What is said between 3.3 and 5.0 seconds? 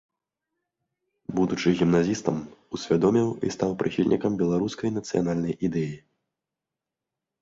і стаў прыхільнікам беларускай